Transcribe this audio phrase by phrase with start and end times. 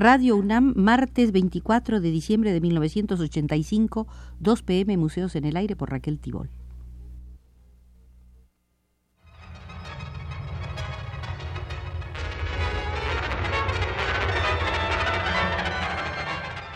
[0.00, 4.06] Radio UNAM, martes 24 de diciembre de 1985,
[4.38, 6.50] 2 pm, Museos en el Aire por Raquel Tibol.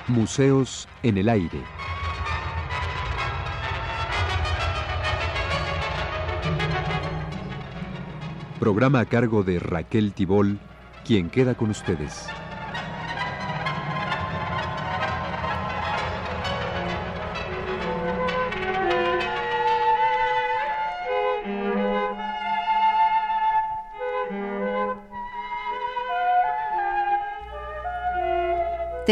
[0.09, 1.63] Museos en el Aire.
[8.59, 10.59] Programa a cargo de Raquel Tibol,
[11.05, 12.27] quien queda con ustedes.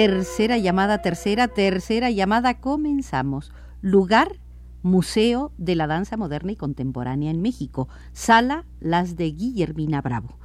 [0.00, 3.52] Tercera llamada, tercera, tercera llamada, comenzamos.
[3.82, 4.40] Lugar,
[4.80, 7.86] Museo de la Danza Moderna y Contemporánea en México.
[8.14, 10.38] Sala, las de Guillermina Bravo.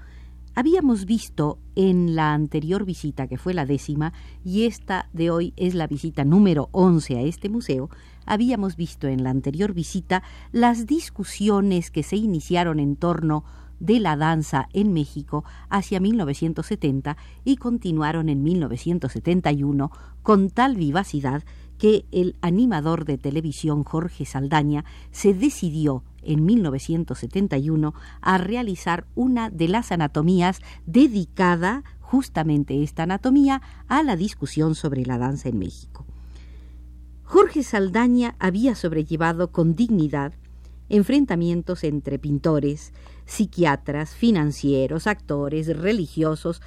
[0.56, 4.12] Habíamos visto en la anterior visita, que fue la décima,
[4.44, 7.90] y esta de hoy es la visita número 11 a este museo,
[8.26, 13.46] habíamos visto en la anterior visita las discusiones que se iniciaron en torno
[13.80, 19.92] de la danza en México hacia 1970 y continuaron en 1971
[20.24, 21.44] con tal vivacidad
[21.78, 29.68] que el animador de televisión Jorge Saldaña se decidió en 1971 a realizar una de
[29.68, 36.06] las anatomías dedicada justamente esta anatomía a la discusión sobre la danza en México.
[37.24, 40.34] Jorge Saldaña había sobrellevado con dignidad
[40.90, 42.94] enfrentamientos entre pintores,
[43.26, 46.62] psiquiatras, financieros, actores, religiosos,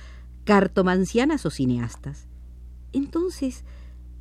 [0.44, 2.26] cartomancianas o cineastas.
[2.92, 3.64] Entonces,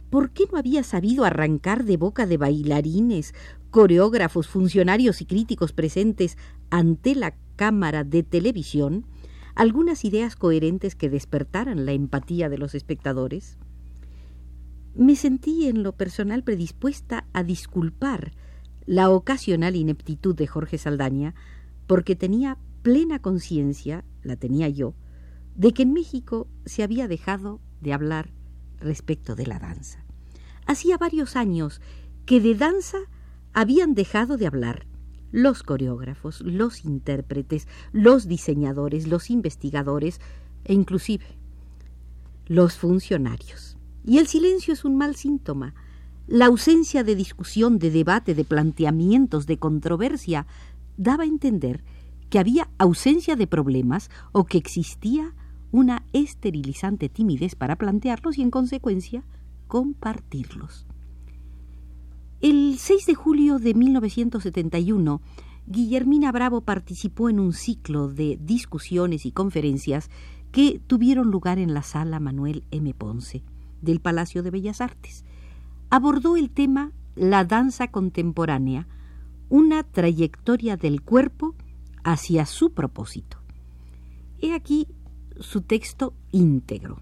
[0.10, 3.34] ¿por qué no había sabido arrancar de boca de bailarines,
[3.72, 6.38] coreógrafos, funcionarios y críticos presentes
[6.70, 9.06] ante la cámara de televisión
[9.56, 13.58] algunas ideas coherentes que despertaran la empatía de los espectadores?
[14.96, 18.34] Me sentí en lo personal predispuesta a disculpar
[18.86, 21.36] la ocasional ineptitud de Jorge Saldaña
[21.88, 24.94] porque tenía plena conciencia, la tenía yo,
[25.56, 28.30] de que en México se había dejado de hablar
[28.80, 30.06] respecto de la danza.
[30.66, 31.82] Hacía varios años
[32.26, 32.98] que de danza
[33.54, 34.86] habían dejado de hablar
[35.32, 40.22] los coreógrafos, los intérpretes, los diseñadores, los investigadores
[40.64, 41.26] e inclusive
[42.48, 43.78] los funcionarios.
[44.06, 45.74] Y el silencio es un mal síntoma.
[46.28, 50.48] La ausencia de discusión, de debate, de planteamientos, de controversia,
[50.98, 51.84] daba a entender
[52.30, 55.34] que había ausencia de problemas o que existía
[55.72, 59.24] una esterilizante timidez para plantearlos y en consecuencia
[59.68, 60.86] compartirlos.
[62.40, 65.22] El 6 de julio de 1971,
[65.66, 70.10] Guillermina Bravo participó en un ciclo de discusiones y conferencias
[70.52, 72.94] que tuvieron lugar en la sala Manuel M.
[72.94, 73.44] Ponce
[73.82, 75.26] del Palacio de Bellas Artes.
[75.90, 78.88] Abordó el tema La danza contemporánea,
[79.50, 81.56] una trayectoria del cuerpo
[82.04, 83.38] hacia su propósito.
[84.40, 84.88] He aquí
[85.40, 87.00] su texto íntegro.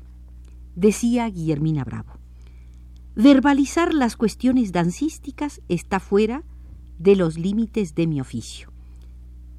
[0.75, 2.13] Decía Guillermina Bravo,
[3.15, 6.43] verbalizar las cuestiones dancísticas está fuera
[6.99, 8.71] de los límites de mi oficio,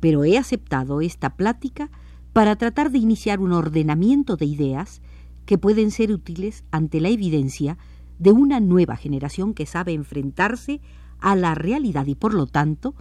[0.01, 1.91] pero he aceptado esta plática
[2.33, 5.01] para tratar de iniciar un ordenamiento de ideas
[5.47, 7.79] que pueden ser útiles ante la evidencia
[8.19, 10.81] de una nueva generación que sabe enfrentarse
[11.21, 12.95] a la realidad y por lo tanto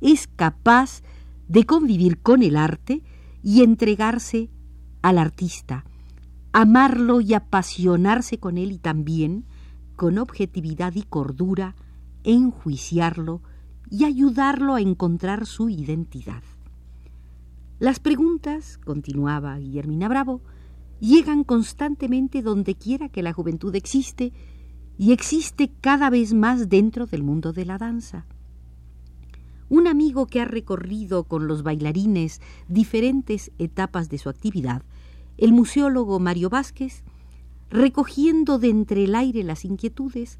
[0.00, 1.02] es capaz
[1.48, 3.02] de convivir con el arte
[3.42, 4.50] y entregarse
[5.02, 5.84] al artista,
[6.52, 9.44] amarlo y apasionarse con él y también,
[9.96, 11.74] con objetividad y cordura,
[12.24, 13.42] enjuiciarlo
[13.90, 16.42] y ayudarlo a encontrar su identidad.
[17.78, 20.40] Las preguntas, continuaba Guillermina Bravo,
[21.00, 24.32] llegan constantemente donde quiera que la juventud existe
[24.98, 28.26] y existe cada vez más dentro del mundo de la danza.
[29.68, 34.82] Un amigo que ha recorrido con los bailarines diferentes etapas de su actividad,
[35.38, 37.04] el museólogo Mario Vázquez,
[37.70, 40.38] recogiendo de entre el aire las inquietudes,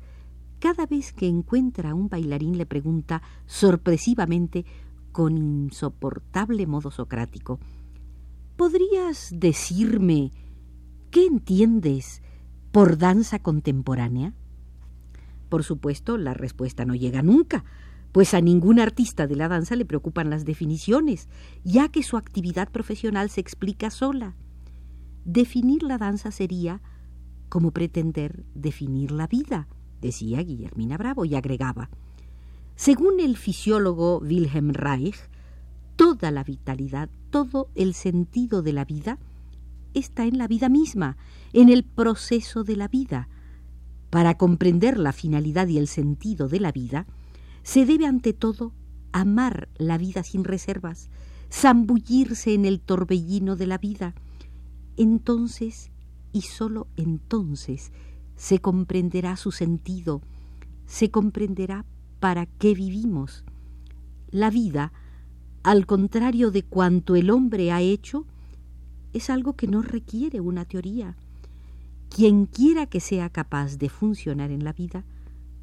[0.58, 4.64] cada vez que encuentra a un bailarín le pregunta sorpresivamente
[5.12, 7.58] con insoportable modo socrático
[8.56, 10.30] ¿Podrías decirme
[11.10, 12.22] qué entiendes
[12.70, 14.34] por danza contemporánea?
[15.52, 17.62] Por supuesto, la respuesta no llega nunca,
[18.10, 21.28] pues a ningún artista de la danza le preocupan las definiciones,
[21.62, 24.34] ya que su actividad profesional se explica sola.
[25.26, 26.80] Definir la danza sería
[27.50, 29.68] como pretender definir la vida,
[30.00, 31.90] decía Guillermina Bravo y agregaba.
[32.74, 35.18] Según el fisiólogo Wilhelm Reich,
[35.96, 39.18] toda la vitalidad, todo el sentido de la vida
[39.92, 41.18] está en la vida misma,
[41.52, 43.28] en el proceso de la vida.
[44.12, 47.06] Para comprender la finalidad y el sentido de la vida,
[47.62, 48.74] se debe ante todo
[49.10, 51.08] amar la vida sin reservas,
[51.50, 54.14] zambullirse en el torbellino de la vida.
[54.98, 55.90] Entonces,
[56.30, 57.90] y sólo entonces,
[58.36, 60.20] se comprenderá su sentido,
[60.84, 61.86] se comprenderá
[62.20, 63.44] para qué vivimos.
[64.30, 64.92] La vida,
[65.62, 68.26] al contrario de cuanto el hombre ha hecho,
[69.14, 71.16] es algo que no requiere una teoría.
[72.14, 75.02] Quien quiera que sea capaz de funcionar en la vida,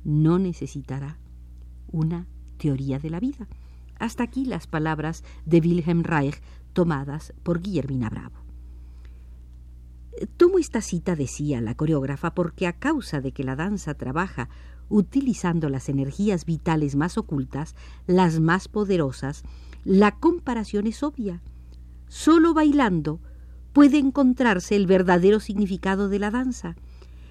[0.03, 1.19] no necesitará
[1.91, 2.25] una
[2.57, 3.47] teoría de la vida.
[3.99, 6.41] Hasta aquí las palabras de Wilhelm Reich
[6.73, 8.39] tomadas por Guillermina Bravo.
[10.37, 14.49] Tomo esta cita, decía la coreógrafa, porque a causa de que la danza trabaja
[14.89, 17.75] utilizando las energías vitales más ocultas,
[18.07, 19.43] las más poderosas,
[19.83, 21.41] la comparación es obvia.
[22.07, 23.19] Solo bailando
[23.79, 26.75] puede encontrarse el verdadero significado de la danza.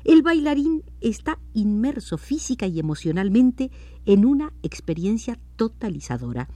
[0.02, 3.70] El bailarín está inmerso física y emocionalmente
[4.06, 6.48] en una experiencia totalizadora.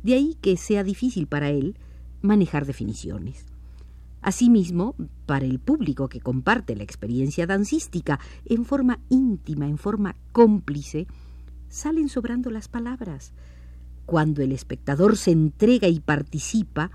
[0.00, 1.76] De ahí que sea difícil para él
[2.22, 3.46] manejar definiciones.
[4.22, 4.94] Asimismo,
[5.26, 11.08] para el público que comparte la experiencia dancística en forma íntima, en forma cómplice,
[11.68, 13.32] salen sobrando las palabras.
[14.04, 16.92] Cuando el espectador se entrega y participa,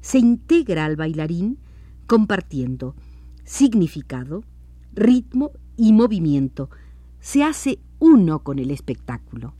[0.00, 1.58] se integra al bailarín
[2.06, 2.94] compartiendo
[3.44, 4.42] significado,
[4.92, 6.70] ritmo y movimiento.
[7.20, 9.54] Se hace uno con el espectáculo.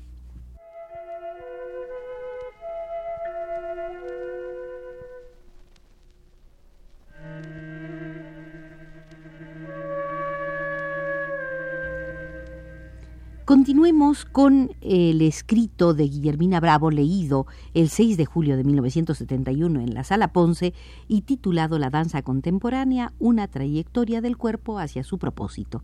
[13.47, 19.95] Continuemos con el escrito de Guillermina Bravo leído el 6 de julio de 1971 en
[19.95, 20.75] la Sala Ponce
[21.07, 25.81] y titulado La danza contemporánea, una trayectoria del cuerpo hacia su propósito.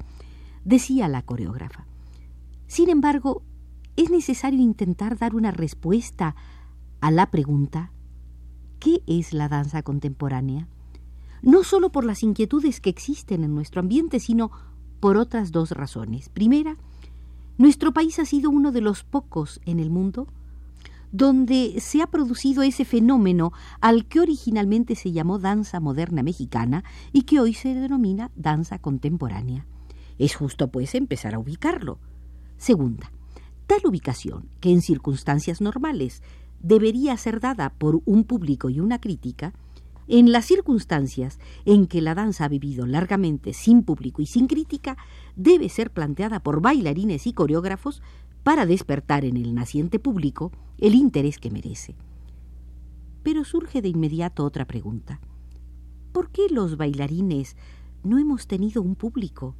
[0.64, 1.86] Decía la coreógrafa.
[2.66, 3.44] Sin embargo,
[3.94, 6.34] es necesario intentar dar una respuesta
[7.00, 7.92] a la pregunta
[8.80, 10.66] ¿qué es la danza contemporánea?
[11.42, 14.50] No solo por las inquietudes que existen en nuestro ambiente, sino
[14.98, 16.28] por otras dos razones.
[16.28, 16.76] Primera,
[17.62, 20.26] nuestro país ha sido uno de los pocos en el mundo
[21.12, 26.82] donde se ha producido ese fenómeno al que originalmente se llamó danza moderna mexicana
[27.12, 29.64] y que hoy se denomina danza contemporánea.
[30.18, 32.00] Es justo, pues, empezar a ubicarlo.
[32.56, 33.12] Segunda,
[33.68, 36.20] tal ubicación, que en circunstancias normales
[36.64, 39.52] debería ser dada por un público y una crítica,
[40.12, 44.98] en las circunstancias en que la danza ha vivido largamente sin público y sin crítica,
[45.36, 48.02] debe ser planteada por bailarines y coreógrafos
[48.42, 51.96] para despertar en el naciente público el interés que merece.
[53.22, 55.18] Pero surge de inmediato otra pregunta.
[56.12, 57.56] ¿Por qué los bailarines
[58.04, 59.54] no hemos tenido un público?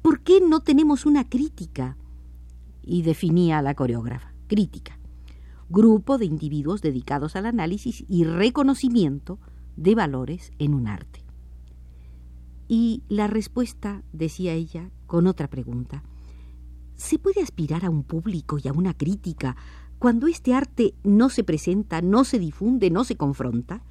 [0.00, 1.98] ¿Por qué no tenemos una crítica?
[2.82, 4.98] Y definía la coreógrafa, crítica,
[5.68, 9.38] grupo de individuos dedicados al análisis y reconocimiento
[9.76, 11.24] de valores en un arte.
[12.68, 16.04] Y la respuesta, decía ella, con otra pregunta.
[16.94, 19.56] ¿Se puede aspirar a un público y a una crítica
[19.98, 23.82] cuando este arte no se presenta, no se difunde, no se confronta?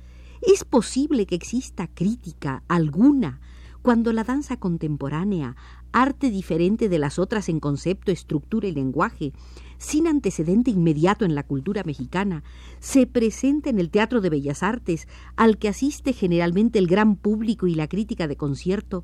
[0.41, 3.41] ¿Es posible que exista crítica alguna
[3.81, 5.55] cuando la danza contemporánea,
[5.91, 9.33] arte diferente de las otras en concepto, estructura y lenguaje,
[9.77, 12.43] sin antecedente inmediato en la cultura mexicana,
[12.79, 15.07] se presenta en el Teatro de Bellas Artes,
[15.38, 19.03] al que asiste generalmente el gran público y la crítica de concierto,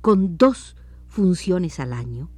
[0.00, 0.76] con dos
[1.08, 2.30] funciones al año.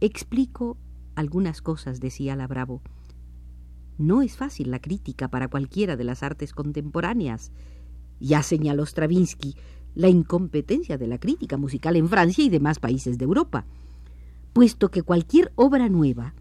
[0.00, 0.76] Explico
[1.14, 2.82] algunas cosas, decía la Bravo.
[3.96, 7.50] No es fácil la crítica para cualquiera de las artes contemporáneas.
[8.20, 9.56] Ya señaló Stravinsky
[9.96, 13.66] la incompetencia de la crítica musical en Francia y demás países de Europa
[14.56, 16.32] puesto que cualquier obra nueva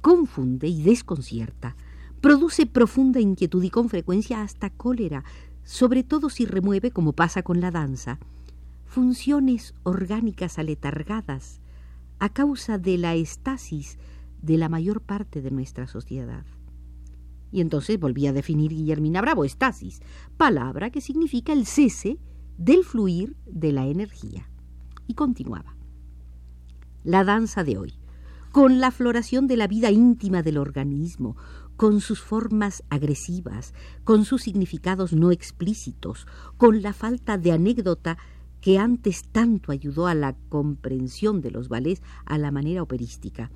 [0.00, 1.76] confunde y desconcierta,
[2.22, 5.24] produce profunda inquietud y con frecuencia hasta cólera,
[5.62, 8.18] sobre todo si remueve, como pasa con la danza,
[8.86, 11.60] funciones orgánicas aletargadas
[12.18, 13.98] a causa de la estasis
[14.40, 16.46] de la mayor parte de nuestra sociedad.
[17.52, 20.00] Y entonces volví a definir Guillermina Bravo estasis,
[20.38, 22.16] palabra que significa el cese
[22.58, 24.48] del fluir de la energía.
[25.06, 25.76] Y continuaba
[27.04, 27.94] la danza de hoy,
[28.50, 31.36] con la floración de la vida íntima del organismo,
[31.76, 38.16] con sus formas agresivas, con sus significados no explícitos, con la falta de anécdota
[38.60, 43.50] que antes tanto ayudó a la comprensión de los ballets a la manera operística,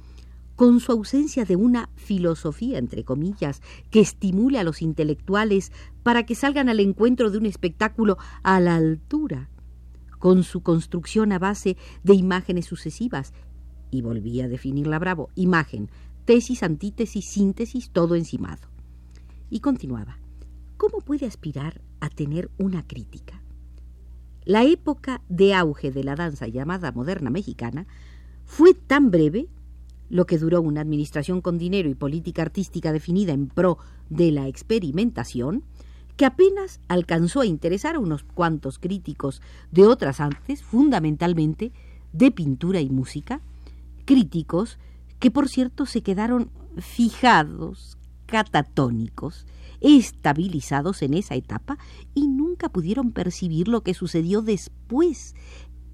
[0.59, 5.71] con su ausencia de una filosofía, entre comillas, que estimule a los intelectuales
[6.03, 9.51] para que salgan al encuentro de un espectáculo a la altura,
[10.19, 13.35] con su construcción a base de imágenes sucesivas,
[13.93, 15.91] y volvía a definirla Bravo, imagen,
[16.25, 18.67] tesis, antítesis, síntesis, todo encimado.
[19.51, 20.19] Y continuaba,
[20.77, 23.41] ¿cómo puede aspirar a tener una crítica?
[24.45, 27.87] La época de auge de la danza llamada moderna mexicana
[28.45, 29.47] fue tan breve
[30.09, 34.49] lo que duró una administración con dinero y política artística definida en pro de la
[34.49, 35.65] experimentación,
[36.17, 41.73] que apenas alcanzó a interesar a unos cuantos críticos de otras artes, fundamentalmente
[42.13, 43.41] de pintura y música,
[44.05, 44.79] críticos
[45.19, 49.47] que por cierto se quedaron fijados, catatónicos,
[49.81, 51.79] estabilizados en esa etapa
[52.15, 55.35] y nunca pudieron percibir lo que sucedió después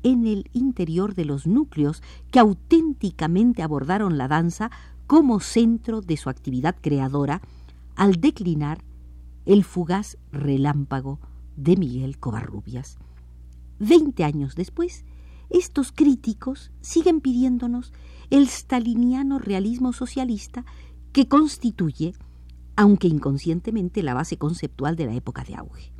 [0.04, 4.70] en el interior de los núcleos que auténticamente abordaron la danza
[5.08, 7.42] como centro de su actividad creadora
[7.96, 8.84] al declinar
[9.46, 11.18] el fugaz relámpago
[11.56, 12.98] de Miguel Covarrubias.
[13.78, 15.04] Veinte años después,
[15.50, 17.92] estos críticos siguen pidiéndonos
[18.30, 20.64] el staliniano realismo socialista
[21.12, 22.14] que constituye,
[22.76, 25.92] aunque inconscientemente, la base conceptual de la época de auge.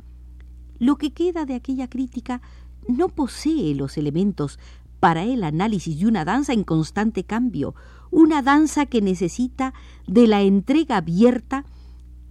[0.77, 2.41] Lo que queda de aquella crítica
[2.87, 4.59] no posee los elementos
[4.99, 7.75] para el análisis de una danza en constante cambio,
[8.11, 9.73] una danza que necesita
[10.07, 11.65] de la entrega abierta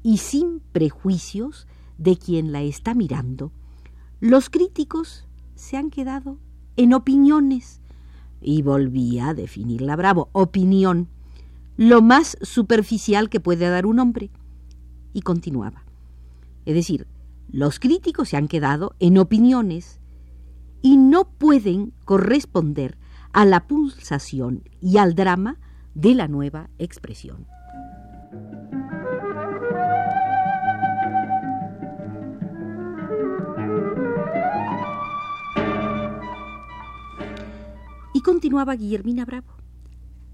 [0.03, 1.67] y sin prejuicios
[1.99, 3.53] de quien la está mirando.
[4.21, 6.39] Los críticos se han quedado
[6.77, 7.81] en opiniones,
[8.45, 11.09] y volvía a definirla Bravo, opinión,
[11.77, 14.31] lo más superficial que puede dar un hombre.
[15.13, 15.85] Y continuaba.
[16.67, 17.07] Es decir,
[17.51, 19.99] los críticos se han quedado en opiniones,
[20.85, 22.99] y no pueden corresponder
[23.33, 25.59] a la pulsación y al drama
[25.95, 27.47] de la nueva expresión.
[38.13, 39.55] Y continuaba Guillermina Bravo.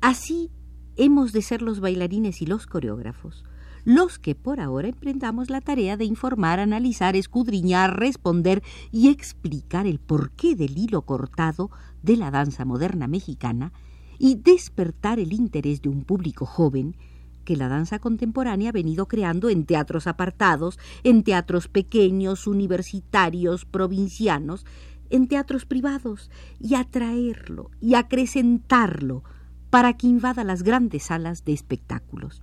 [0.00, 0.50] Así
[0.97, 3.45] hemos de ser los bailarines y los coreógrafos,
[3.85, 9.99] los que por ahora emprendamos la tarea de informar, analizar, escudriñar, responder y explicar el
[9.99, 11.71] porqué del hilo cortado
[12.03, 13.73] de la danza moderna mexicana
[14.19, 16.97] y despertar el interés de un público joven
[17.45, 24.67] que la danza contemporánea ha venido creando en teatros apartados, en teatros pequeños, universitarios, provincianos,
[25.09, 29.25] en teatros privados, y atraerlo y acrecentarlo
[29.71, 32.43] para que invada las grandes salas de espectáculos.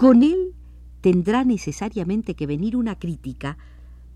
[0.00, 0.54] Con él
[1.02, 3.58] tendrá necesariamente que venir una crítica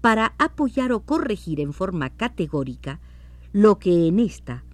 [0.01, 3.01] para apoyar o corregir en forma categórica
[3.53, 4.65] lo que en esta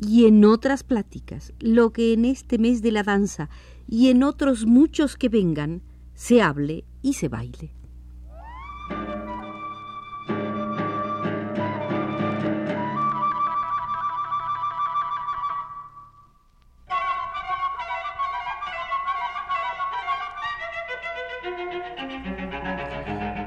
[0.00, 3.50] y en otras pláticas, lo que en este mes de la danza
[3.88, 5.82] y en otros muchos que vengan,
[6.14, 7.72] se hable y se baile.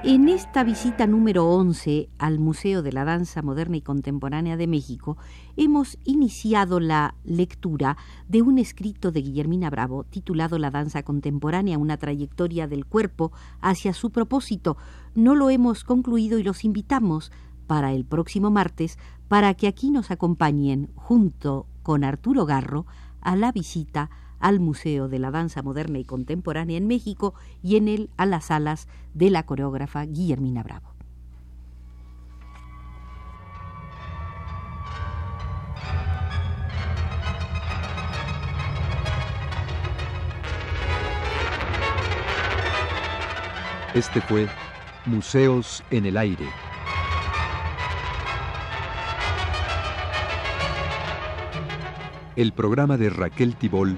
[0.09, 5.17] En esta visita número 11 al Museo de la Danza Moderna y Contemporánea de México,
[5.55, 7.95] hemos iniciado la lectura
[8.27, 13.93] de un escrito de Guillermina Bravo titulado La Danza Contemporánea, una trayectoria del cuerpo hacia
[13.93, 14.77] su propósito.
[15.13, 17.31] No lo hemos concluido y los invitamos
[17.67, 18.97] para el próximo martes
[19.27, 22.87] para que aquí nos acompañen junto con Arturo Garro
[23.21, 27.87] a la visita al Museo de la Danza Moderna y Contemporánea en México y en
[27.87, 30.89] él a las salas de la coreógrafa Guillermina Bravo.
[43.95, 44.47] Este fue
[45.05, 46.45] Museos en el Aire.
[52.35, 53.97] El programa de Raquel Tibol